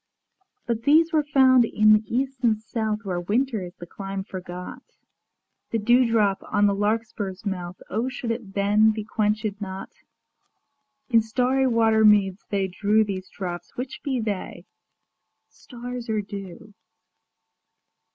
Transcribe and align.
But 0.65 0.81
these 0.81 1.13
were 1.13 1.21
found 1.21 1.63
in 1.63 1.93
the 1.93 2.01
East 2.07 2.39
and 2.43 2.59
South 2.59 3.05
Where 3.05 3.21
Winter 3.21 3.61
is 3.61 3.75
the 3.75 3.85
clime 3.85 4.23
forgot. 4.23 4.79
ŌĆö 4.81 4.91
The 5.73 5.77
dewdrop 5.77 6.41
on 6.41 6.65
the 6.65 6.73
larkspur's 6.73 7.45
mouth 7.45 7.79
O 7.87 8.09
should 8.09 8.31
it 8.31 8.55
then 8.55 8.89
be 8.89 9.05
quench├©d 9.05 9.61
not? 9.61 9.91
In 11.11 11.21
starry 11.21 11.67
water 11.67 12.03
meads 12.03 12.43
they 12.49 12.67
drew 12.67 13.03
These 13.03 13.29
drops: 13.29 13.77
which 13.77 14.01
be 14.01 14.19
they? 14.19 14.65
stars 15.49 16.09
or 16.09 16.21
dew? 16.23 16.73